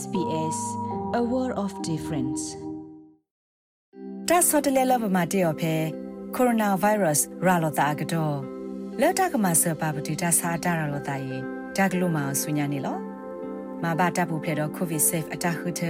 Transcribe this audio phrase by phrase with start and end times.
[0.00, 0.58] SBS
[1.20, 2.42] A World of Difference
[4.28, 5.74] တာဆော့တလဲလဘမတေော်ဖဲ
[6.34, 8.36] ကိုရိုနာဗိုင်းရပ်စ်ရာလောတာကတော့
[9.00, 11.36] လက်တကမဆပပတိတာစာတာရာလောတာယေ
[11.76, 12.98] တာဂလိုမာဆုညာနေလော
[13.82, 15.82] မဘာတပ်ဘူးဖလေတော့ကိုဗစ်ဆေ့အတာခုတ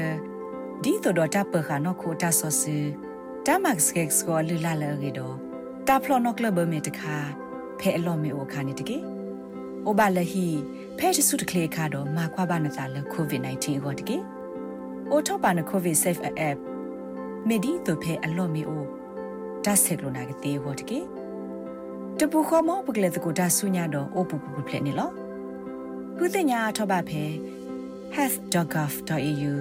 [0.82, 2.79] ဒီတော့တပ်ပခါနော်ကိုတာဆော့စီ
[3.46, 5.37] တာမက်စကက်စကိုလူလာလေရီတော့
[5.89, 7.16] တာဖလော်နော်ကလဘမေတခါ
[7.80, 8.98] ဖဲအလော်မေအိုခါနေတကေ။
[9.86, 10.46] အိုဘာလဟီ
[10.98, 14.16] ဖဲချစုတကလေခါတော့မာခွာဘာနတာလကိုဗစ် -19 ဟောတကေ။
[15.10, 16.59] အိုထောပါနကိုဗစ် safe app
[17.48, 18.84] မေဒီတို့ဖဲအလော်မေအို
[19.64, 21.00] ဒါဆက်လိုနာကတေဟောတကေ။
[22.18, 25.10] တပူခေါ်မောပကလေတကိုဒါဆုညာတော့အိုပူပူဖလက်နေလော။
[26.16, 27.23] ခုတင်ညာထောပါဖဲ
[28.16, 29.52] health.gov.au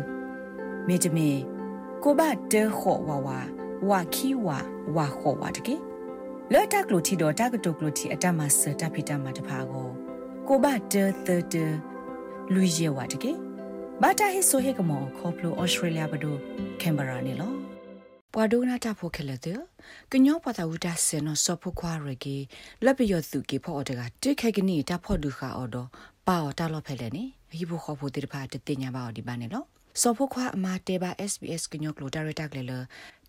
[0.88, 1.30] မေတမီ
[2.04, 3.40] ကိုဘတဲခေါ်ဝါဝါ
[3.90, 4.58] ဝါခီဝါ
[4.96, 5.78] ဝါခေါ်ဝါတကေ။
[6.54, 9.90] လော်တက်ကလိုတီတော့တက်ကတုကလိုတီအတမဆတဖိတမတဖာကို
[10.48, 11.56] ကိုဘတဲသတ
[12.54, 13.32] လူရဲဝတကေ
[14.02, 16.36] ဘာတာဟိဆိုဟေကမောခေါပလိုဩစတြေးလျဘဒို
[16.82, 17.54] ကင်ဘရာနေလော
[18.34, 19.60] ပွာဒိုနာတာဖိုခဲလေတဲ့
[20.12, 22.38] ကညောပတာဝတာဆေနောစဖခွာရကေ
[22.86, 25.88] လက်ပယောသူကေဖော်တကတိခဲကနီတာဖော်ဒူခါအော်တော့
[26.28, 29.64] ပါအော်တာလောဖဲလေနေဟိဘခေါ်ဖို့တိတဖာတတင်ညာပါအော်ဒီပါနေလော
[30.00, 32.74] စောဖို့ခွာအမတေဘာ SBS ကညောကလိုဒါရတာကလေလ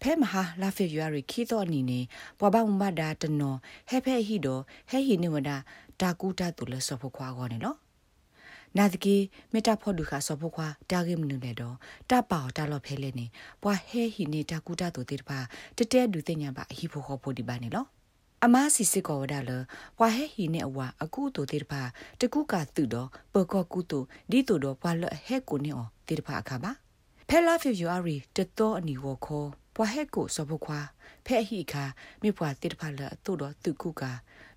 [0.02, 2.00] ဖဲမဟာလာဖေယူရီခီတော့နီနေ
[2.38, 3.54] ပွားပါမဒါတနော
[3.88, 5.56] ဟဲဖဲဟီတော့ဟဲဟီနေဝဒါ
[6.00, 7.74] ဒါကူတာတူလစောဖို့ခွာကောနေလော
[8.76, 9.16] နာဒကီ
[9.52, 11.76] မေတာဖို့ဒုခါစောဖို့ခွာတာဂိမနုလေတော့
[12.10, 13.26] တပေါတာလော့ဖဲလေနေ
[13.62, 15.38] ပွာဟဲဟီနေတာကူတာတူတေတပါ
[15.76, 17.86] တတဲဒူတင်ညာပါအဟီဖို့ခေါ်ဖို့ဒီပါနေလော
[18.44, 19.50] အမစီစစ်ကောဝဒါလ
[19.98, 21.82] ပွာဟဲဟီနဲ့အဝအခုတူတေတပါ
[22.20, 23.98] တကူကသူတော့ပကောကူတူ
[24.30, 26.72] ဒီတူတော့ပွာလဟဲကိုနေအောတေတပါအခါပါ
[27.28, 30.80] ဖဲလာဖီယူအရီတတော်အနီဝခေါ်ပွာဟဲကိုစဘခွာ
[31.26, 31.84] ဖဲဟီခါ
[32.22, 34.02] မိပွာတေတပါလတူတော့သူကူက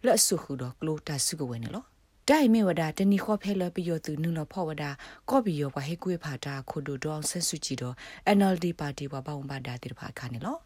[0.06, 1.84] လက်ဆုခုတော့ကလိုတာစုကဝဲနေလော
[2.30, 4.84] တိုင်မေဝဒတနီခောဖဲလပီယောသူနုလဖောဝဒ
[5.30, 7.96] ကောပီယောဘဟေကွေဖာတာခိုဒိုဒေါအောင်ဆဆူချီတော့
[8.38, 10.58] NLD ပါတီဘဘောင်ဘာဒါတိတဖာခါနေလော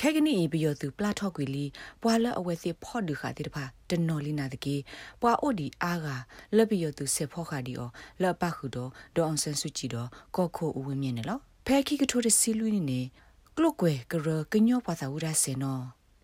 [0.00, 1.64] ခဲကနီဘီယောသူပလာထော့ကွေလီ
[2.02, 4.76] ပွာလအဝဲစီဖော့ဒူခါတိတဖာတနော်လီနာတကေ
[5.20, 6.08] ပွာအိုဒီအားက
[6.56, 7.90] လပီယောသူစေဖော့ခါဒီအော
[8.22, 13.00] လပခုတော့ဒေါအောင်ဆဆူချီတော့ကောခိုအဝင်းမြင်နေလောဖဲခိကထိုးတဲ့စီလူနေနေ
[13.56, 15.80] ကလုတ်ကွယ်ကရကညောပါသာဝရဆေနော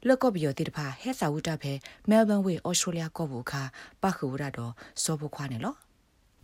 [0.08, 1.72] လကော့ဘီယောတိတဖာဟဲစာဝတာဖဲ
[2.08, 3.62] မဲလ်ဘန်ဝေးဩစတြေးလျကော့ဘူခါ
[4.02, 5.74] ပခူရတော့စောဘခွားနေလော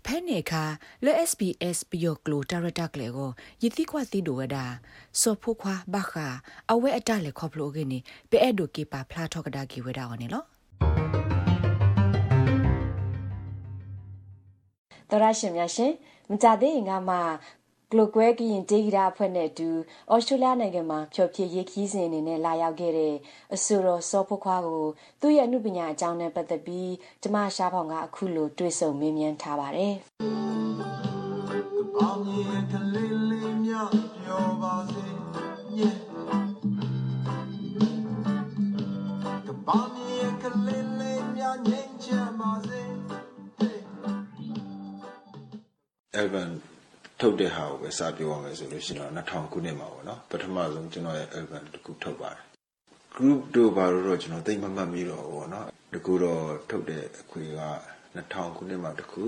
[0.07, 0.65] ဖဲနေခါ
[1.05, 3.31] လဲ SBS ဘီယိုကလိုတာရတာကလေကို
[3.63, 4.65] ယတိခွာစီဒိုဝဒါ
[5.21, 6.27] စောဖို့ခွာဘခါ
[6.71, 7.99] အဝဲအတလေခေါပလိုကနေ
[8.31, 10.43] ပဲအဲ့ဒိုကေပါဖလာထောက်ကဒါကီဝဒါဝနေလော
[15.11, 15.93] တော်ရရှင်များရှင်
[16.31, 17.17] မကြသေးရင်ကမှ
[17.93, 19.69] ဂလိုကွဲကရင်ဒေဂီရာအဖွဲ့နဲ့အတူ
[20.13, 23.15] ဩစတြေးလျနိုင်ငံမှာဖျော်ဖြေရေးခီးစဉ်အနေနဲ့လာရောက်ခဲ့တဲ့
[23.55, 24.85] အဆူရောစောဖို့ခွားကို
[25.21, 26.93] သူ့ရဲ့အမှုပညာအကြောင်းနဲ့ပတ်သက်ပြီး
[27.23, 29.95] ကျမရှားဖောင်ကအခုလိုတွေ့ဆုံမေးမြန်းထားပါတယ်။
[32.01, 33.73] အောင်ရင်ကလေးလေးမြ
[34.23, 35.07] ပြောပါစေ
[35.77, 35.91] ညေ
[39.47, 42.11] ကပောင်းရင်ကလေးလေးမြငိမ့်ချ
[42.41, 42.81] ပါစေ
[46.23, 46.53] Evan
[47.21, 52.43] ထုတ်တဲ့ဟာကိုပဲစပြောရမယ်ဆိုလို့ရှိရင်တော့2000ခုနှစ်မှာပေါ့နော်ပထမဆုံးကျွန်တော်ရဲ့ album တစ်ခုထုတ်ပါတယ်
[53.17, 57.61] group တို့ဘာလို့တော့ကျွန်တော်သိမမှတ်မိတော့ဘူးပေါ့နော်တကူတော့ထုတ်တဲ့အခွေက
[58.17, 59.25] 2000ခုနှစ်မှာတစ်ခု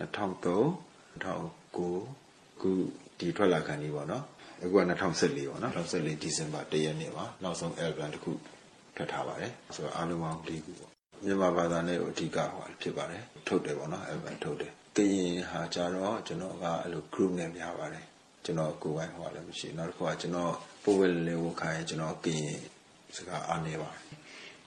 [0.00, 0.56] 2003
[1.24, 2.70] 2009ခု
[3.18, 4.24] ဒီထွက်လာခံနေပေါ့နော်
[4.62, 8.32] အခုက2014ပေါ့နော်2014ဒီဇင်ဘာ1ရက်နေ့မှာနောက်ဆုံး album တစ်ခု
[8.96, 10.90] ထွက်ထားပါတယ်ဆိုတော့အားလုံးပေါင်း၄ခုပေါ့
[11.24, 18.04] မြန်မာဘာသာနဲ့အဓိကဟောဖြစ်ပါတယ်ထုတ်တယ်ပေါ့နော် album ထုတ်တယ်ကရင် ဟာကြတော့ကျွန်တော်ကအဲ့လို group နဲ့များပါတယ်
[18.44, 20.52] ကျွန်တော်ကိုယ်ပိုင်ဟောလည်းမရှိနောက်တစ်ခုကကျွန်တော်
[20.84, 22.58] ပို့ဝဲလေဝခိုင်းကျွန်တော်ကရင်
[23.16, 24.02] စကားအားနေပါတယ်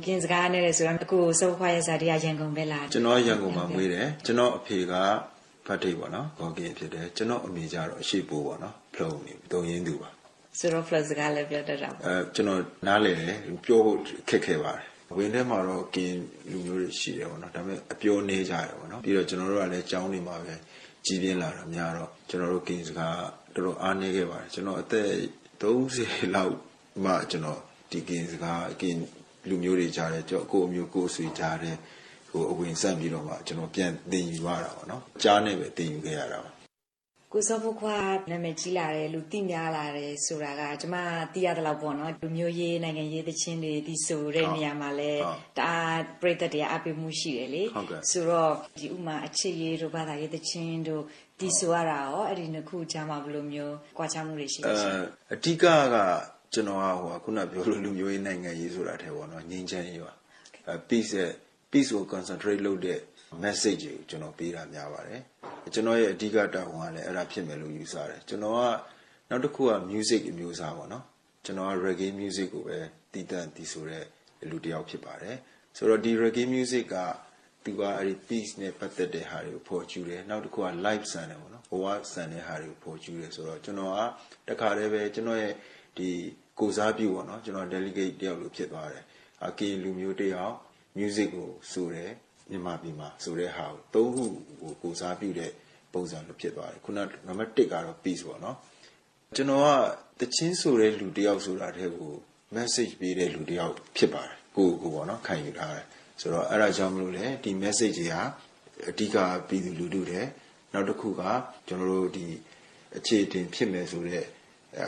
[0.06, 4.94] ကင်းစကားနဲ့လေဆိုတော့ကိုစိုးခွာရစားတရားရန်ကုန်ပဲလားကျွန်တော်ရန်ကုန်မှာမွေးတယ်ကျွန်တော်အဖေက
[5.66, 10.10] ဖတ်တိတ်ပေါ့နော်ဂေါကင်ဖြစ်တယ်ကျွန်တော်အမေကြတော့အရှိပိုးပေါ့နော်ဖလုံနေတုံရင်းသူပါ
[10.60, 13.34] ဆိုတော့ plus စကားလည်းပြောတတ်တာအဲကျွန်တော်နားလေတယ်
[13.66, 13.98] ပြောဖို့
[14.30, 16.14] ခက်ခဲပါတယ် ဝင်းထဲမှာတော့ကင်
[16.52, 20.56] လူမျိုးတွေရှိတယ်ပေါ့နော်ဒါပေမဲ့အပြောနေကြတယ်ပေါ့နော်ပြီးတော့ကျွန်တော်တို့ကလည်းကြောင်းနေမှာပဲ
[21.06, 23.18] ကြီးပြင်းလာတာများတော့ကျွန်တော်တို့ကင်စကား
[23.54, 25.10] တော်တော်အားနေခဲ့ပါတယ်ကျွန်တော်အသက်
[25.62, 26.56] 30လောက်
[27.06, 27.60] မှကျွန်တော်
[27.92, 28.96] ဒီကင်စကားကင်
[29.50, 31.78] လူမျိုးတွေကြားတယ်ကြောကိုအမျိုးကိုဆွေကြားတယ်
[32.30, 36.52] ဟိုအဝင်ဆက်ပြီးတော့မှကျွန်တော်ပြန်သင်ယူရတာပေါ့နော်ကြားနေပဲသင်ယူခဲ့ရတာပါ
[37.34, 37.98] ကိုစောဖို့ခွာ
[38.32, 40.96] နာမည်ကြီးလာတယ်လူသိများလာတယ်ဆိုတာကကျမ
[41.34, 45.14] သိရတယ်လို့ပေါ့နော်လူမျိုးရေးနိုင်ငံရေးသချင်းတွေဒီဆိုတဲ့နေရာမှာလဲ
[45.58, 47.64] တအားပြည်သက်တွေအပိမှုရှိတယ်လေ
[48.12, 51.04] ဆိုတော့ဒီဥမာအချစ်ရေးတို့ဘာသာရေးသချင်းတို့
[51.40, 54.92] ဒီဆိုရတာရောအဲ့ဒီနှစ်ခုကြားမှာဘယ်လိုမျိုးကြွားချမှုတွေရှိလဲရှိ
[55.34, 55.96] အဓိကက
[56.54, 60.14] ကျွန်တော်ကဟိုခုနပြောလို့လူမျိုးရေးနိုင်ငံရေးဆိုတာထဲပေါ့နော်ငြိမ်းချမ်းရေးပါ
[60.90, 61.14] peace
[61.72, 63.00] peace ကို concentrate လုပ်တဲ့
[63.44, 65.22] message ကိုကျွန်တော်ပေးတာများပါတယ်
[65.74, 68.62] ကျွန်တော်ရဲ့အဓိကတာဝန်ကလည်းအဲ့ဒါဖြစ်မယ်လို့ယူဆတယ်ကျွန်တော်က
[69.30, 71.04] နောက်တစ်ခုက music အမျိုးအစားပေါ့နော်
[71.46, 72.78] ကျွန်တော်က reggae music ကိုပဲ
[73.14, 74.04] တည်တံ့တည်ဆိုတဲ့
[74.50, 75.36] လူတစ်ယောက်ဖြစ်ပါတယ်
[75.78, 76.96] ဆိုတော့ဒီ reggae music က
[77.66, 83.94] သူကအဲ့ဒီ peace နဲ့ပတ်သက်တဲ့ဟာတွေကိုဖော်ကျူတယ်နောက်တစ်ခုက live ဆန်တယ်ပေါ့နော်ဘဝဆန်တဲ့ဟာတွေကိုဖော်ကျူတယ်ဆိုတော့ကျွန်တော်
[84.48, 85.54] ကတခါတည်းပဲကျွန်တော်ရဲ့
[85.98, 86.10] ဒီ
[86.60, 89.04] ကိုစားပြုပေါ့နော်ကျွန်တော် delegate တယောက်လိုဖြစ်သွားတယ်
[89.46, 90.56] အကေလူမျိုးတယောက်
[90.98, 92.12] music ကိုဆိုတယ်
[92.50, 94.26] မြန်မာပြည်မှာဆိုတဲ့ဟာကိုသုံးခု
[94.62, 95.52] ကိုကိုစားပြုတဲ့
[95.94, 98.56] ပုံစံလိုဖြစ်သွားတယ်ခုနနံပါတ်1ကတော့ peace ပေါ့နော်
[99.36, 99.64] ကျွန်တော်
[100.20, 102.14] ကတချင်းဆိုတဲ့လူတယောက်ဆိုတာတည်းကို
[102.56, 105.86] message ပေးတဲ့လူတယောက်ဖြစ်ပါတယ်ကိုကိုပေါ့နော်ခံယူထားတယ်
[106.20, 108.22] ဆိုတော့အဲ့ဒါကြောင့်မလို့လေဒီ message တွေဟာ
[108.90, 109.18] အဓိက
[109.48, 110.26] ပြည်သူလူထုတဲ့
[110.74, 111.22] နောက်တစ်ခုက
[111.68, 112.26] ကျွန်တော်တို့ဒီ
[112.98, 114.26] အခြေတင်ဖြစ်မယ်ဆိုတဲ့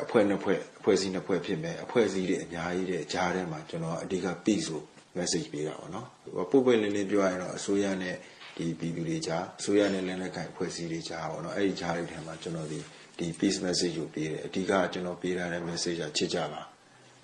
[0.03, 4.81] အဖွဲ့နှစ်ဖွဲ့အဖွဲ့အစည်းနှစ်ဖွဲ့ဖြစ်မယ်အဖွဲ့အစည်းတွေအများကြီးတဲ့ကြားထဲမှာကျွန်တော်အဓိက peace ကို
[5.17, 6.07] message ပေးတာပေါ့နော်
[6.51, 8.15] ပုတ်ပွင့်လင်းလင်းပြောရရင်တော့အစိုးရနဲ့
[8.57, 12.79] ဒီပြည်သူတွေကြားအစိုးရနဲ့လက်နက်ကိုင်အဖွဲ့အစည်းတွေကြားပေါ့နော်အဲ့ဒီကြားတွေထဲမှာကျွန်တော်ဒီ
[13.17, 16.61] ဒီ peace message ကိုပေးတယ်အဓိကကျွန်တော်ပေးထားတဲ့ message ကချစ်ကြပါ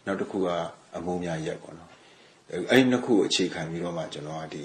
[0.05, 0.47] နောက်တစ်ခုက
[0.95, 1.89] အမုန်းများရက်ပေါ့နော်
[2.71, 4.63] အဲ့ဒီနှစ်ခုအခြေခံပြီးတော့မှကျွန်တော်ကဒီ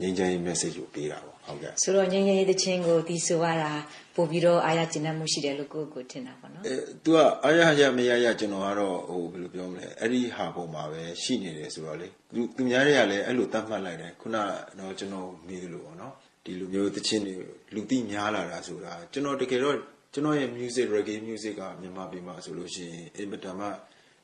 [0.00, 3.72] ငြိမ်းချမ်းရေး message ကိုပေးတာပေါ့ ဟုတ်ကဲ့ဆိုတော့ငြိမ်းချမ်းရေးတခြင်းကိုဒီဆိုရတာ
[4.14, 6.74] ပို့ပြီးတော့အားရကျဉ်းမှုရှိတယ်လို့ကိုကိုထင်တာပေါ့နော်အဲ
[7.04, 14.36] तू ကအားရရမရရကျွန်တော်ကတော့ဟိုဘယ်လိုပြောမလဲအဲ့ဒီဟာပုံမှာပဲရှိနေတယ်ဆိုတော့လေသူသူများတွေကလည်းအဲ့လိုတတ်မှတ်လိုက်တယ်ခုန
[14.78, 16.12] တော့ကျွန်တော်မေးသလိုပေါ့နော်
[16.44, 17.34] ဒီလူမျိုးတခြင်းတွေ
[17.74, 19.76] လူသိများလာတာဆိုတာကျွန်တော်တကယ်တော့
[20.12, 23.66] ကျွန်တော်ရဲ့ music reggae music ကမြန်မာပြည်မှာဆိုလို့ရှိရင်အင်မတန်မှ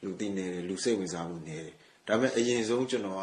[0.05, 1.73] လူသိနေတယ်လူစိတ်ဝင်စားမှုနေတယ်
[2.07, 3.23] ဒါပေမဲ့အရင်ဆုံးကျွန်တော်က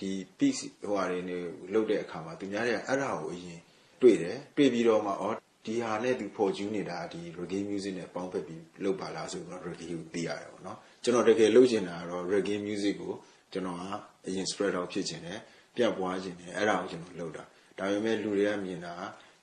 [0.00, 1.36] ဒီ peace ဟိုဟာတွေနေ
[1.72, 3.60] လုပ်တဲ့အခါမှာသူများတွေကအဲ့ဒါကိုအရင်
[4.02, 5.26] တွေ့တယ်တွေ့ပြီးတော့မှဩ
[5.66, 13.14] ဒီဟာနဲ့သူဖော်ကျူးနေတာဒီ reggae music နဲ့ပေါင်းဖက်ပြီးလုပ်ပါလားဆိုတော့ reggae ကိုသိရတယ်ပေါ့နော်ကျွန်တော်တကယ်လုပ်ချင်တာကတော့ reggae music ကို
[13.52, 13.82] ကျွန်တော်က
[14.26, 15.38] အရင် spread out ဖြစ်ချင်တယ်
[15.76, 17.42] ပြတ်ပွားချင်တယ်အဲ့ဒါကိုကျွန်တော်လုပ်တာ
[17.78, 18.94] ဒါပေမဲ့လူတွေကမြင်တာ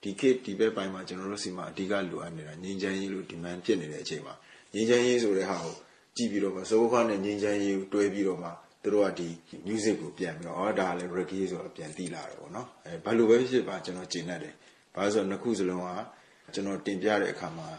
[0.04, 4.34] ဒီခေတ်ဒီဘက်ပိုင်းမှာကျွန်တော်တို့စီမှာအဓိကလိုအပ်နေတာငြိမ်းချမ်းရေးလို့ demand ဖြစ်နေတဲ့အချိန်မှာ
[4.74, 5.76] ငြိမ်းချမ်းရေးဆိုတဲ့ဟာကို
[6.18, 8.50] ကြည့်ပြီးတော့မှစိုးခွားနဲ့ငြိမ်းချမ်းရေးကိုတွဲပြီးတော့မှ
[8.84, 9.30] သူတို့ကဒီ
[9.68, 14.54] music ကိုပြန်ပြီးတော့အော်ဒါလည်း reggae ဆိုတော့ပြန်သိလာတယ်ပေါ့နော်အဲဘာလို့ပဲဖြစ်ပါကျွန်တော်ကျင်တတ်တယ်
[14.96, 15.90] ဘာလို့ဆိုတော့နှစ်ခုစလုံးက
[16.54, 17.70] ကျွန်တော်တင်ပြတဲ့အခါမှာ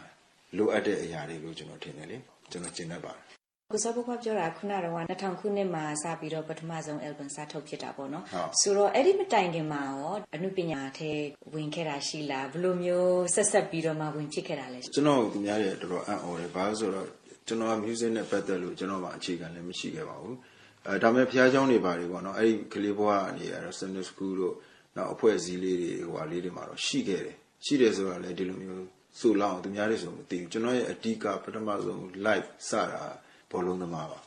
[0.57, 2.17] လိုအပ်တဲ့အရာတွေလို့ကျွန်တော်ထင်တယ်လေ
[2.51, 3.23] ကျွန်တော်ကျင်တတ်ပါတယ်
[3.71, 8.23] ကိုစောဘခွာပြောတာခုနကတော့2000ခုနှစ်မှာစပြီးတော့ပထမဆုံး album စထုတ်ဖြစ်တာပေါ့နော်
[8.61, 11.11] ဆိုတော့အဲ့ဒီမတိုင်ခင်မှာရောအမှုပညာထဲ
[11.53, 17.07] ဝင်ခဲ့တာရှိလားဘယ်လိုမျိုးဆက်ဆက်ပြီးတော့မှဝင်ဖြစ်ခဲ့တာလဲကျွန်တော်သူများတွေတော်တော်အံ့ဩတယ်ဘာလို့ဆိုတော့
[17.47, 20.35] ကျွန်တော်က music နဲ့ပတ်သက်လို့ကျွန်တော်မှအခြေခံလည်းမရှိခဲ့ပါဘူး
[20.86, 24.54] အဲဒါမဲ့ဖျားเจ้าတွေပါတယ်ပေါ့နော်အဲ့ဒီကလေးဘွားကနေရတော့ Sunday School တို့
[24.96, 28.86] နောက်အဖွဲ့အစည်းလေးတွေဟိုဟာလေးတွေမှာတော့ရှိခဲ့တယ်ရှိတယ်ဆိုတော့လည်းဒီလိုမျိုး
[29.18, 33.02] ဆိုလောက်သူများတွေဆိုမသိဘူးကျွန်တော်ရဲ့အဓိကပထမဆုံး live စတာ
[33.50, 34.18] ဘောလုံးသမားပါ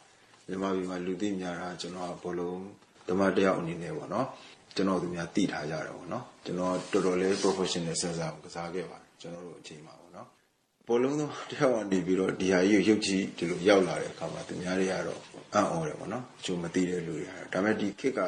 [0.47, 2.59] မြန်မာပြည်မှာလူသိများတာကျွန်တော်ကဘောလုံး
[3.07, 4.27] သမားတယောက်အနေနဲ့ပေါ့နော်
[4.75, 10.27] ကျွန်တော်သူများတည်ထားကြတယ်ပေါ့နော်ကျွန်တော်တော်တော်လေး professional ဆက်စားကစားခဲ့ပါတယ်ကျွန်တော်တို့အချိန်မှာပေါ့နော်
[10.88, 15.20] ဘောလုံးသမားတယောက်ကနေပြီးတော့ဒီဟာကြီးကိုရုပ်ကြည့်ဒီလိုရောက်လာတဲ့အခါမှာသူများတွေကတော့
[15.54, 18.20] အံ့ဩတယ်ပေါ့နော်ကျိုးမသိတဲ့လူတွေဟာဒါပေမဲ့ဒီခစ်က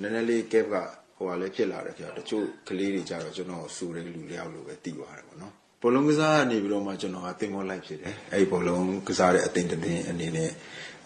[0.00, 0.76] နည်းနည်းလေး gap က
[1.16, 5.52] ဟိုဟာလည်းဖြစ်လာတယ်ကြာတချို့ကလေးတွေကြတော့ကျွန်တော်စူတဲ့လူတယောက်လိုပဲတည်သွားတယ်ပေါ့နော်
[5.82, 10.50] ဘောလုံးကစားကနေပြီးတော့မှကျွန်တော်ကတင်မောလိုက်ဖြစ်တယ်အဲ့ဒီဘောလုံးကစားတဲ့အသင်တင်းအနေနဲ့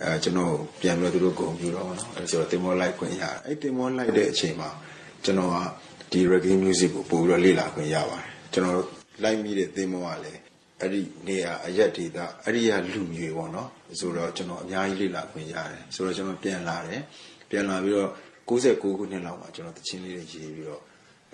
[0.03, 4.71] အဲကျွန်တော်ပြန်ပြီးတော့သူတို့ဂုဏ်ပြုတော့နော်အဲဆိုတော့တင်မောလိုက်ခွင့်ရတယ်အဲ့တင်မောလိုက်တဲ့အချိန်မှာ
[5.25, 5.57] ကျွန်တော်က
[6.13, 8.77] ဒီ reggae music ကိုပို့ပြီးတော့လေ့လာခွင့်ရပါတယ်ကျွန်တော်
[9.23, 10.41] လိုက်မိတဲ့တင်မောကလည်း
[10.81, 13.69] အဲ့ဒီနေရာအရက်ဒေတာအဲ့ဒီကလူမျိုးပေါ့နော်
[14.01, 17.03] ဆိုတော့ကျွန်တော်အများကြီးလေ့လာခွင့်ရတယ်ဆိုတော့ကျွန်တော်ပြန်လာတယ်
[17.51, 18.11] ပြန်လာပြီးတော့
[18.49, 20.83] 69ခုနှစ်လောက်မှာကျွန်တော်တချင်းလေးတွေရေးပြီးတော့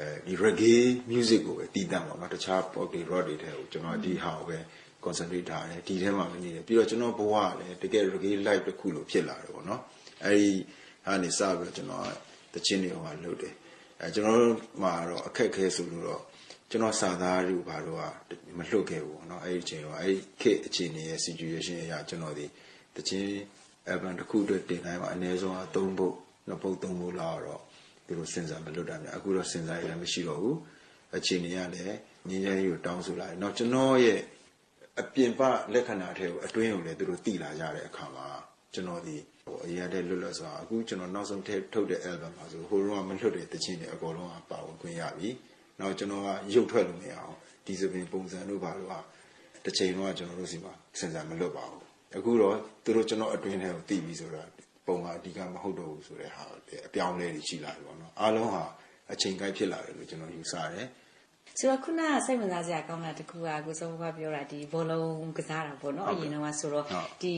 [0.00, 0.78] အဲဒီ reggae
[1.11, 4.59] music ကိုပဲတည်တံ့ပါတော့တခြား pop တွေ rock တွေထဲကိုကျွန်တော်ဒီဟာကိုပဲ
[5.04, 9.80] concentrate ထားတယ်ဒီထဲမှာမနေတယ်ပြီးတော့ကျွန်တော်ဘဝကလည်းတကယ် reggae live တစ်ခုလို့ဖြစ်လာတယ်ပေါ့နော်
[10.25, 10.50] အဲဒီ
[11.06, 12.06] ဟာနေစပြီးတော့ကျွန်တော်
[12.54, 13.54] တချင်းတွေဟိုလုပ်တယ်
[14.00, 14.42] အဲကျွန်တော်
[14.82, 16.23] မှာတော့အခက်ခဲဆိုလို့တော့
[16.69, 18.03] ကျွန်တော်စာသားတွေဘာလို့က
[18.57, 22.45] မလွတ်ခဲ့ဘူးเนาะအဲ့ဒီအချိန်ကအဲ့ဒီခေတ်အခြေအနေရဲ့ situation အရာကျွန်တော်ဒီ
[22.95, 23.31] တချင်း
[23.91, 26.15] album တစ်ခုအတွက်တင်တိုင်းမှာအနည်းဆုံး3ပုတ်
[26.48, 27.62] နှစ်ပုတ်3ပုတ်လောက်တော့
[28.05, 30.57] သူတို့စဉ်းစားမလွတ်တာများအခုတော့စဉ်းစားရလည်းမရှိတော့ဘူး
[31.17, 34.19] အခြေအနေကလည်းငင်းရဲကိုတောင်းဆိုလာတယ်เนาะကျွန်တော်ရဲ့
[35.00, 35.41] အပြင်ပ
[35.74, 38.27] လက္ခဏာတွေကိုအတွင်းကိုလည်းသူတို့သိလာကြတဲ့အခါမှာ
[38.74, 45.29] ကျွန်တော်ဒီဟိုအရင်တည်းလွတ်လပ်စွာအခုကျွန်တော်နောက်ဆုံးထည့်ထုတ်တဲ့ album မှာဆိုဟိုတော့မလွတ်တဲ့တချင်းတွေအကုန်လုံးကပါဝင်ခွင့်ရပြီ
[45.80, 47.35] နောက်ကျွန်တော်ကရုပ်ထွက်လို့မရအောင်
[47.66, 49.00] ဒီစပင်ပုံစံတို့ဘာလို့ဟာ
[49.64, 51.83] တစ်ချိန်တော့ကျွန်တော်တို့စီမှာစဉ်းစားမလွတ်ပါဘူး
[52.16, 54.49] အခုတော့သူတို့ကျွန်တော်အတွင်းထဲကိုသိပြီဆိုတော့
[54.87, 56.45] ပုံကအဓိကမဟုတ်တော့ဘူးဆိုတဲ့ဟာ
[56.87, 58.64] အပြောင်းလဲတွေရှိလာပြီပေါ့နော်အားလုံးဟာ
[59.12, 60.87] အချိန်ကိုက်ဖြစ်လာတယ်လို့ကျွန်တော်ယူဆတယ်
[61.59, 66.85] ဆိုတော့ခုနစိတ်ဝင်စားစရာကောင်းတာတခုကကိုစောဘကပြောတာဒီဘောလုံးကစားတာပေါ့နော်အရင်တော့ဆိုတော့
[67.23, 67.35] ဒီ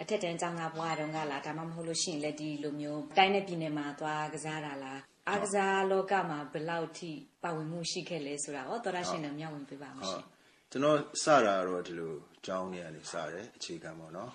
[0.00, 7.10] အထက်တန်းကျောင်းသားဘွားတုန်းကလားဒါမှမဟုတ်လို့ရှိရင်လည်းဒီလိုမျိုးတိုင်းနဲ့ပြည်နယ်မှာသွားကစားတာလား အားကစားလောကမှာဘယ်လောက်ထိ
[7.42, 10.26] ပါဝင်မှုရှိခဲ့လဲဆိုတာရောသောရရှင်နဲ့မျှဝေပေးပါမဟုရှင်တ်
[10.70, 12.12] ကျွန်တော်စတာတော့ဒီလို
[12.46, 14.30] ကြောင်းနေရနေစတယ်အခြေခံပေါ့နော်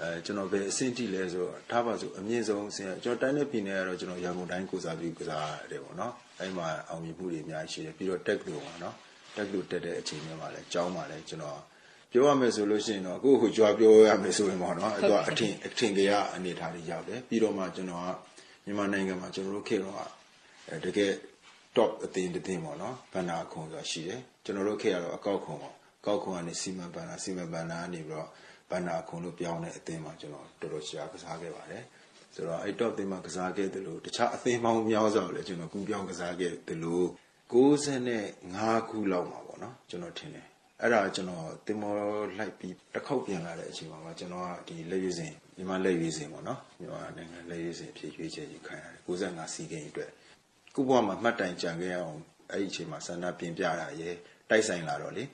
[0.00, 8.94] အဲကျွန်တော်ပဲအဆင့်တိလဲဆိုတော့ထားပါဆိုအမြင့်ဆုံးအဆင့်ကကျွန်တော်တိုင်းနဲ့ပြည်နယ်ကတော့ကျွန်တော်ရန်ကုန်တိုင်းကိုစားပြုကစားရတယ်ပေါ့နော်အဲဒီမှာအောင်မြင်မှုတွေအများကြီးရှိတယ်ပြီးတော့တက်လို့ပေါ့နော်
[9.36, 11.58] တက်လို့တက်တဲ့အချိန်မျိုးမှာလဲကြောင်းမှာလဲကျွန်တော်
[12.12, 18.08] ပြောရမယ်ဆိုလို့ရှိရင်တော့အခုအခုကြွားပြောရမယ်ဆိုရင်ပေါ့နော်အဲ့တော့အထင်အထင်ကြီးအနေထားတွေရောက်တယ်ပြီးတော့မှကျွန်တော်က
[18.64, 20.17] မြန်မာနိုင်ငံမှာကျွန်တော်တို့ခေတ်တော့
[20.70, 21.12] အဲတကယ်
[21.76, 28.28] top အသင်းတစ်သင်းပေါ့နော်ဘန္နာခုံဆိုတာရှိတယ်ကျွန်တော်တို့ခေတ်ကတော့အကောက်ခုံပေါ့အကောက်ခုံကနေစီမံဘန္နာစီမံဘန္နာကနေပြီးတော့
[28.70, 31.84] ဘန္နာခုံလို့ပြောင်းတဲ့အသင်းမှာကျွန်တော်တော်တော်ရှားကစားခဲ့ပါတယ်
[32.34, 37.06] ဆိုတော့အဲ့ top အသင်းမှာကစားခဲ့တယ်လို့တခြားအသင်းပေါင်းများစွာကိုလည်းကျွန်တော်ကူးပြောင်းကစားခဲ့တယ်လို့
[37.52, 40.46] 65ခုလောက်မှာပေါ့နော်ကျွန်တော်ထင်တယ်
[40.82, 41.92] အဲ့ဒါကျွန်တော်တင်မော
[42.38, 50.10] လိုက်ပြီးတစ်ခေါက်ပြန်လာတဲ့အချိန်မှာကျွန်တော်ကဒီလက်ရွေးစင်မြန်မာလက်ရွေးစင်ပေါ့နော်မြန်မာနိုင်ငံလက်ရွေးစင်ဖြစ်ရွေးချယ်ကြီးခံရတယ်65စီးကိန်းအတွက်
[50.74, 52.16] ခုဘဝမှာမှတ်တိုင်ကြံခဲ့အောင်
[52.52, 54.10] အဲ့ဒီအချိန်မှာဆန္ဒပြင်ပြတာရေ
[54.50, 55.24] တိုက်ဆိုင်လာတော့လေ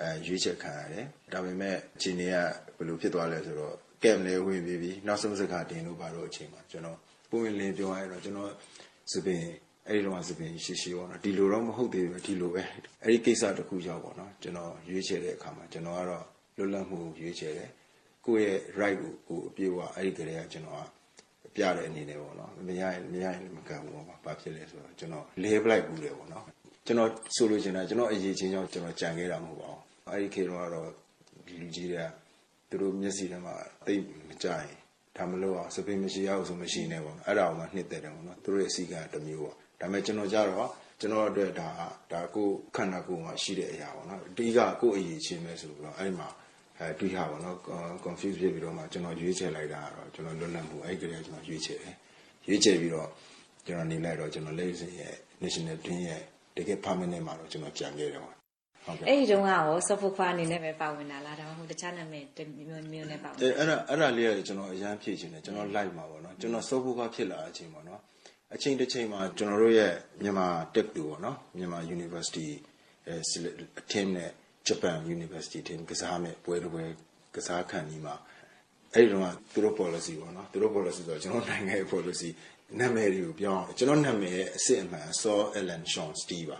[0.00, 2.36] အဲရွေးချက်ခံရတယ်ဒါပေမဲ့အချိန်တွေက
[2.76, 6.98] ဘယ်လိုဖြစ်သွားလဲဆိုတော့ကက်မလဲဝင်ပြီးပြီးနောက်ဆုံးစကားတင်လို့ပါတော့အချိန်မှာကျွန်တော်
[7.30, 8.50] ပုံဝင်လင်းပြောရတော့ကျွန်တော်
[9.12, 9.42] စပင်
[9.88, 12.62] အဲ့ဒီတော့စပင်ရှိရှိပေါ့နော်ဒီလိုတော့မဟုတ်သေးဘူးဒီလိုပဲ
[13.02, 16.24] အဲ့ဒီကိစ္စတစ်ခုကြောင့်ပေါ့နော်ကျွန်တော်ရွေးချယ်တဲ့အခါမှာကျွန်တော်ကတော့
[16.56, 17.70] လွတ်လပ်မှုရွေးချယ်တယ်
[18.26, 20.82] ကိုယ့်ရဲ့ right ကိုကိုယ်အပြည့်အဝအဲ့ဒီကလေးကကျွန်တော်က
[21.56, 26.44] ပြတဲ့အနေနဲ့ပေါ့နော်မရရင်မရရင်လည်းမကန်ဘူးပေါ့ဘာဖြစ်လဲဆိုတော့ကျွန်တော်လဲပလိုက်ဘူးလေပေါ့နော်
[26.86, 29.80] ကျွန်တော်ဆိုလိုချင်တာကျွန်တော်အရေးချင်းကြောင့်ကျွန်တော်ကြံခဲ့တာမဟုတ်ပါဘူး
[30.10, 30.88] အဲ့ဒီခေတ်တော့ကတော့
[31.60, 32.06] လူကြီးတွေက
[32.68, 33.54] သူတို့မျက်စိထဲမှာ
[33.86, 33.94] သိ
[34.28, 34.74] မကြရင်
[35.16, 40.70] ဒါမလို့အောင်စပင်းမရှိရအောင်ဆိုမရှိနေပေါ့နော်အဲ့ဒါအောင်မှနှစ်သက်တယ်ပေါ့နော်သူတို့ရဲ့အစီကံတစ်မျိုးပေါ့ဒါပေမဲ့ကျွန်တော်ကြတော့
[41.00, 41.68] ကျွန်တော်အတွက်ဒါ
[42.12, 46.28] ဒါကိုခန္ဓာကိုယ်မှာရှိတဲ့အရာပေါ့နော်အတိကကိုယ်အရေးချင်းပဲဆိုပြီးတော့အဲ့ဒီမှာ
[46.78, 47.56] အဲတွေးရပါတော့
[48.04, 51.94] confuse ဖြစ်ပြီးတော့မှကျွန်တော်ရွေးချယ်လိုက်တာကတော့ကျွန်တော်လွတ်လပ်မှုအဲ့ဒီကလေးကကျွန်တော်ရွေးချယ်တယ်
[52.46, 53.08] ရွေးချယ်ပြီးတော့
[53.66, 56.22] ကျွန်တော်နေလိုက်တော့ကျွန်တော်လက်စင်ရဲ့ national team ရဲ့
[56.56, 58.34] တကယ် permanent မှာတော့ကျွန်တော်ကြံခဲ့တယ်ပေါ့
[58.86, 68.00] ဟုတ်ကဲ့အဲ့ဒီတုန်းကရောဆော့ဖူခွာအနေနဲ့ပဲပါဝင်တာလားဒါမှမဟုတ်တခြားနာမည်တစ်မျိုးမျိုးနဲ့ပါဝင်အဲအဲ့ဒါအဲ့ဒါလေးကကျွန်တော်အရန်ဖြည့်ချင်တယ်ကျွန်တော် live မှာပေါ့နော်ကျွန်တော်စောဖို့ကဖြစ်လာတဲ့အချိန်ပေါ့နော်
[68.54, 72.48] အချိန်တစ်ချိန်မှာကျွန်တော်တို့ရဲ့မြန်မာ tech တူပေါ့နော်မြန်မာ university
[73.06, 73.14] အဲ
[73.90, 74.30] team နဲ့
[74.68, 76.84] Japan University team ကစားမဲ့ပွဲတစ်ပွဲ
[77.36, 78.14] ကစားခံဒီမှာ
[78.94, 82.30] အဲ့ဒီတော့ကသူတို့ policy ပေါ့နော်သူတို့ policy ဆိုတော့ကျွန်တော်နိုင်ငံရဲ့ policy
[82.80, 86.58] နာမည်တွေကိုပြောင်းအောင်ကျွန်တော်နာမည်ရဲ့အစစ်အမှန် Saul Allen Sean Steve ပါ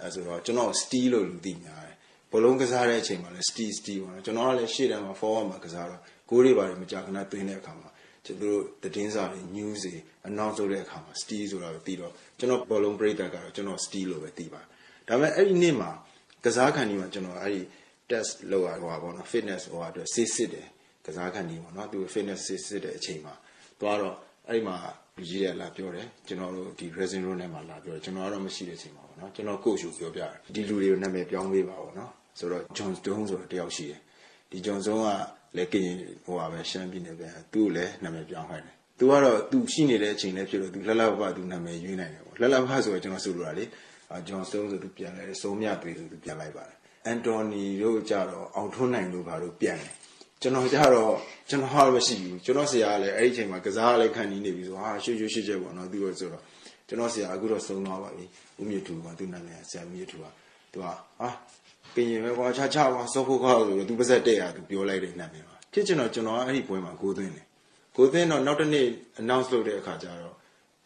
[0.00, 1.96] အဲဆိုတော့ကျွန်တော် Steve လို့လူသိများတယ်
[2.32, 7.90] ဘလုံးကစားတဲ့အချိန်မှာလည်း Steve Steve ပေါ့နော်ကျွန်တော်ကလည်းရှေ့တန်းမှာ forward မှာကစားတော့ကိုးတွေပါတယ်မကြာခဏသွင်းတဲ့အခါမှာ
[8.26, 9.94] ကျွန်တော်တို့သတင်းစာတွေ news တွေ
[10.28, 14.60] announce လုပ်တဲ့အခါမှာ Steve ဆိုတာပဲသိတော့ကျွန်တော်ဘလုံးပရိသတ်ကတော့ကျွန်တော် Steve လို့ပဲသိပါ
[15.08, 15.90] ဒါပေမဲ့အဲ့ဒီနေ့မှာ
[16.44, 17.62] ကစားခံဒီမှာကျွန်တော်အဲ့ဒီ
[18.10, 20.66] test လုပ်ရဟိုပါပေါ့နော် fitness ဟိုဟာအတွက်စစ်စစ်တယ်
[21.06, 23.34] ကစားခံဒီပေါ့နော်သူ fitness စစ်စစ်တဲ့အချိန်မှာ
[23.80, 24.16] သွားတော့
[24.48, 24.76] အဲ့ဒီမှာ
[25.16, 34.00] လူကြီးတွေကလာပြောတယ်ကျွန်တော်တို့ဒီ dressing room ထဲမှာလာပြောတယ်ကျွန်တော်ကတော့မရှိတဲ့အချိန်မှာပေါ့နော်ကျွန်တော် coach ကိုပြောပြတယ်ဒီလူတွေကိုနာမည်ပြောင်းပေးပါပေါ့နော်ဆိုတော့ John Stone ဆိုတော့တယောက်ရှိတယ်
[34.50, 35.08] ဒီ John Stone က
[35.56, 43.64] လည်းကရင်ဟိုပါပဲရှမ်းပြည်နယ်ပဲသူ့ကိုလည်းနာမည်ပြောင်းခိုင်းတယ်သူကတော့သူရှိနေတဲ့အချိန်လည်းဖြစ်လို့သူလှလှပပသူနာမည်ရွေးနိုင်တယ်ပေါ့လှလှပပဆိုတော့ကျွန်တော်ဆိုလိုတာလေ
[44.12, 46.76] အာ John Stone ဆိုသူပြန်လိုက်တယ်စုံမြသွေးဆိုသူပြန်လိုက်ပါတယ်
[47.06, 49.90] အန်တိုနီတို့ကြတော့အောင်ထွန်းနိုင်တို့ဘာလို့ပြန်လဲ
[50.42, 51.14] ကျွန်တော်ကြတော့
[51.48, 56.42] ကျွန်တော်ဟာမရှိဘူးကျွန်တော်ဆရာကလည်းအဲ့ဒီအချိန်မှာကစားလည်းခံနေနေပြီဆိုဟာရွှေရွှေရွှေချက်ပေါ့နော်သူကဆိုတော့
[56.88, 58.24] ကျွန်တော်ဆရာအခုတော့ဆုံးသွားပါပြီ
[58.60, 60.24] ဦးမြင့်သူကသူနာမည်ဆရာမြင့်သူက
[60.72, 61.28] သူကဟာ
[61.94, 67.46] ကရင်ပဲကွာချာချာကွာစောဖို့ကောက်ဆိုတော့သူပါဇက်တဲ့ရသူပြောလိုက်တဲ့နာမည်ပါဖြစ်ချင်တော့ကျွန်တော်ကအဲ့ဒီပွဲမှာကိုသွင်းတယ်
[67.96, 68.86] ကိုသွင်းတော့နောက်တစ်နေ့
[69.20, 70.34] announce လုပ်တဲ့အခါကျတော့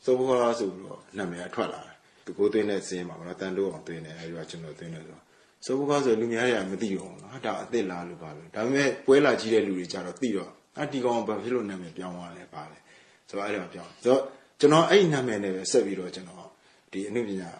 [0.04, 1.83] စောဖို့ကောက်ဆိုပြီးတော့နာမည်ကထွက်လာတယ်
[2.24, 5.22] သူကိုသွင်းတဲ့စင်းမှာပေါ့နော်တန်တိုးအောင်သွင်းတယ်အဲ့ဒီကကျွန်တော်သွင်းတယ်ဆိုတော့
[5.64, 10.50] ဆိုဘုကားဆိုလူများတွေကမသိတော့ဘူးနော်ဒါအစ်စ်လားလို့ပါလို့ဒါပေမဲ့ပွဲလာကြီးတဲ့လူတွေကြတော့သိတော့
[10.80, 12.78] အတီကောင်ဘာဖြစ်လို့နာမည်ပြောင်းသွားလဲပါလဲ
[13.28, 14.20] ဆိုတော့အဲ့ဒါပြောင်းဆိုတော့
[14.60, 16.48] ကျွန်တော်အဲ့ဒီနာမည်နဲ့ပဲဆက်ပြီးတော့ကျွန်တော်
[16.92, 17.50] ဒီအနုပညာ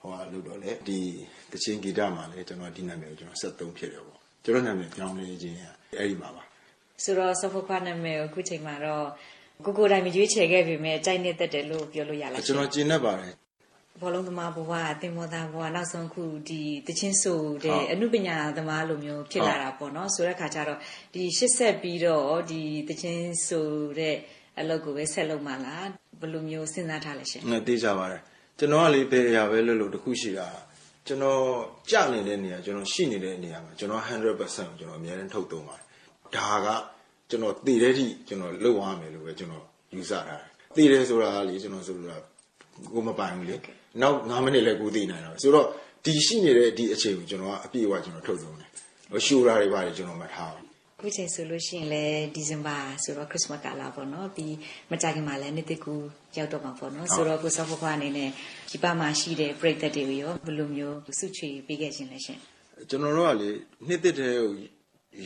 [0.00, 0.98] ဟိုဟာလို့တော့လေဒီ
[1.52, 5.56] တချင်းဂီတမှာလည်းကျွန်တော်ဒီနာမည်ကိုကျွန်တော်ဆက်သုံးဖြစ်တယ်ပေါ့ကျွန်တော်နာမည်ပြောင်းနေခြင်း
[5.98, 6.42] အဲ့ဒီမှာပါ
[7.04, 9.06] ဆိုတော့ဆော့ဖူခွာနာမည်ကိုအခုချိန်မှာတော့
[9.64, 13.32] ကိုကိုတိုင်းမရွေးချယ်ခဲ့ပြီမဲ့ကြိုက်နေတတ်တယ်လို့ပြောလို့ရလားကျွန်တော်ကျင်တတ်ပါတယ်
[14.00, 20.78] ဘောလုံးသမားဘဝအသင်္ဘောသားဘဝနောက်ဆုံးခုဒီတချင်းဆိုတဲ့အမှုပညာသမားလိုမျိုးဖြစ်လာတာပေါ့နော်ဆိုတဲ့ခါကျတော့
[21.14, 24.16] ဒီရှစ်ဆက်ပြီးတော့ဒီတချင်းဆိုတဲ့
[24.58, 25.88] အလုပ်ကိုပဲဆက်လုပ်မှလား
[26.20, 28.20] ဘယ်လိုမျိုးစဉ်းစားထားလဲရှင်ငါသိကြပါတယ်
[28.58, 30.48] ကျွန်တော်ကလေဘယ်အရာပဲလို့လို့တခုရှိတာ
[31.06, 31.42] ကျွန်တော်
[31.90, 34.02] ကြနေတဲ့နေရာကျွန်တော်ရှိနေတဲ့နေရာမှာကျွန်တော်
[34.40, 35.84] 100%ကျွန်တော်အများနဲ့ထုတ်သုံးပါတယ်
[36.36, 36.68] ဒါက
[37.30, 40.42] ကျွန်တော်တည်တဲ့ထိကျွန်တော်လုပ်ရမယ်လို့ပဲကျွန်တော်ယူဆထားတယ်
[40.76, 42.18] တည်တယ်ဆိုတာကလေကျွန်တော်ဆိုလိုတာ
[42.92, 43.56] ကိုမပိုင်ဘူးလေ
[44.02, 45.66] နောက်9မိနစ်လည်းကိုသိနိုင်တော့ဆိုတော့
[46.04, 48.68] ဒီရှိနေတဲ့ဒီအချိန်ကိုကျွန်တော်ကအပြည့်အဝကျွန်တော်ထုတ်သုံးတယ်
[49.12, 50.64] ဟိုရှိုးတာတွေပါတယ်ကျွန်တော်မထားဘူး
[51.00, 54.54] ခုချိန်ဆိုလို့ရှိရင်လည်းဒီဇင်ဘာဆိုတော့ခရစ်စမတ်ကာလပေါ့နော်ပြီး
[54.90, 55.94] မကြခင်မှာလည်းနှစ်တကူ
[56.36, 58.30] ရောက်တော့မှာပေါ့နော်ဆိုတော့ကိုစောဖခွားအနေနဲ့
[58.72, 62.38] ဒီပါမှာရှိတဲ့ပြိသက်တွေရောဘယ်လိုမျိုးစုချွေပေးခဲ့ခြင်းလဲရှင်
[62.90, 63.50] ကျွန်တော်တို့ကလေ
[63.86, 64.34] နှစ်သက်တဲ့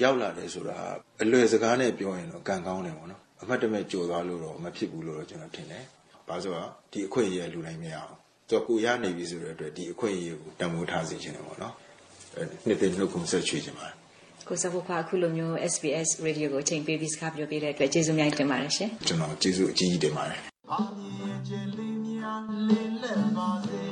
[0.03, 0.77] ရောက်လာတယ်ဆိုတာ
[1.23, 5.85] အလွယ်စကားနဲ့ပြောရင်တော့ကံကောင်းတယ်ပေါ့နော်အမှတ်တမဲ့ကြော်သွားလို့တော့မဖြစ်ဘူးလို့တော့ကျွန်တော်ထင်တယ်။
[6.29, 8.15] ဘာလို့ဆိုတော့ဒီအခွင့်အရေးလူတိုင်းမရအောင်။
[8.49, 11.75] ဆိုတော့ကိုရနေပြီဆိုတဲ့အတွက်ဒီအခွင့်အရေးကိုတံမိုးထားစေချင်တယ်ပေါ့နော်။
[12.67, 13.95] နှစ်သိနှုတ်ခွန်းဆက်ချွေချင်ပါတယ်။
[14.49, 20.39] ကိုစဖို့ခွာအခုလိုမျိုး SBS Radio ကိုအချိန်ပေးပြီးစကားပြောပြတဲ့အတွက်ကျေးဇူးများတင်ပါတယ်ရှင်။ကျွန်တော်ကျေးဇူးအကြီးကြီးတင်ပါတယ်။
[20.71, 23.83] ဘာမြေကျလေးများလေးလက်ပါစေ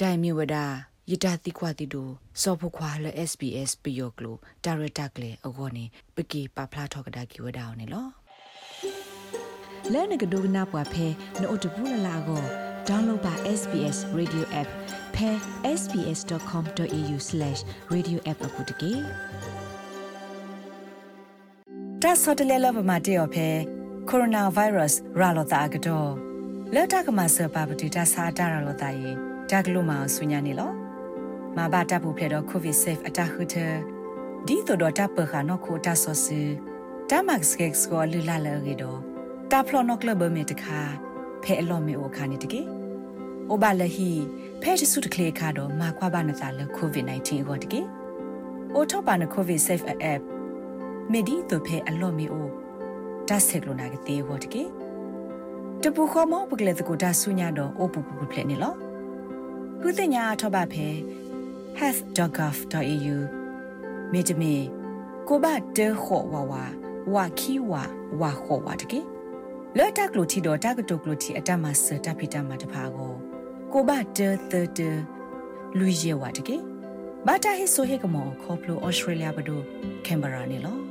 [0.00, 0.56] တိုင်မြဝဒ
[1.10, 2.02] ယတတိခွာတိတူ
[2.42, 5.84] စောဖခွာလ SBS ပယောကလိုဒါရတာကလေအကောနေ
[6.14, 8.06] ပကီပပလာထောကဒါကီဝဒါအောင်နေလော
[9.92, 11.06] လဲနကဒိုနာပွားဖဲ
[11.40, 12.42] နို့တဘူးလလာကို
[12.88, 14.68] download ပါ SBS radio app
[15.14, 15.30] ဖဲ
[15.80, 18.92] sbs.com.au/radioapp အပုတကေ
[22.02, 23.48] တာဆောတလဲလဘမတေော်ဖဲ
[24.10, 26.10] coronavirus ရာလောတာကတော့
[26.74, 29.10] လက်တကမဆပပတိတာစာတာရလောတာယေ
[29.50, 30.72] တာကလုမာဆုညာနေလော
[31.56, 33.56] မဘာတာပူဖလေတော့ကိုဗစ်ဆေးဖ်အတာခုတ
[34.46, 36.42] ဒီတော့တာပခါနောခိုတာဆောစီ
[37.10, 38.98] တာမက်စကက်စကိုလူလာလေရီတော့
[39.50, 40.78] တာဖလောနောကလဘမေတခါ
[41.42, 42.62] ဖဲအလောမေအိုခါနေတကေ
[43.48, 44.10] အိုဘာလဟီ
[44.62, 47.80] ဖဲတဆုတကလေခါတော့မာခွာဘာနတာလကိုဗစ် -19 ကိုတကေ
[48.74, 50.20] အိုထောပါနကိုဗစ်ဆေးဖ်အပ်
[51.12, 52.48] မေဒီတော့ဖဲအလောမေအို
[53.28, 54.62] တာဆက်ကလိုနာကတေဟောတကေ
[55.82, 58.74] တပူခေါမောပကလေတကိုတာဆုညာတော့အိုပူပူဖလေနေလော
[59.80, 60.86] ခုတင်ညာထောပါဖဲ
[61.80, 63.16] health.gov.au
[64.12, 64.54] မြေတမီ
[65.28, 65.46] ကိုဘ
[65.76, 66.64] တဲခေါ်ဝါဝါ
[67.14, 67.82] ဝါခီဝါ
[68.20, 69.00] ဝါခေါ်ဝါတကေ
[69.76, 73.12] လော်တက်လိုတီတော့တကတုကလိုတီအတမဆတပိတမတဖာကို
[73.72, 74.90] ကိုဘတဲသတဲ
[75.78, 76.56] လူရဲဝါတကေ
[77.26, 79.60] ဘာတာဟိဆိုဟေကမောခေါပလိုဩစတြေးလျဘဒို
[80.06, 80.87] ကင်ဘရာနေလော